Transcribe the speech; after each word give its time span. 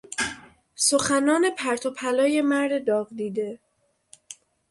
سخنان 0.75 1.49
پرت 1.57 1.85
و 1.85 1.91
پلای 1.91 2.41
مرد 2.41 2.85
داغدیده 2.87 3.59